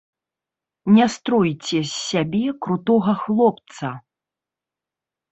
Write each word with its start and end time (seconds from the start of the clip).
Не 0.93 1.05
стройце 1.15 1.81
з 1.89 1.89
сябе 2.11 2.41
крутога 2.65 3.13
хлопца. 3.25 3.91